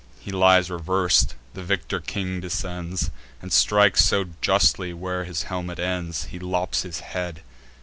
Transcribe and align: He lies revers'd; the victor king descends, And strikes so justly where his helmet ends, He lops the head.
He 0.19 0.31
lies 0.31 0.71
revers'd; 0.71 1.35
the 1.53 1.61
victor 1.61 1.99
king 1.99 2.39
descends, 2.39 3.11
And 3.39 3.53
strikes 3.53 4.03
so 4.03 4.25
justly 4.41 4.93
where 4.95 5.25
his 5.25 5.43
helmet 5.43 5.77
ends, 5.77 6.23
He 6.23 6.39
lops 6.39 6.81
the 6.81 7.03
head. 7.03 7.43